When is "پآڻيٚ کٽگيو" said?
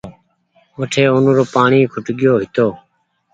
1.53-2.33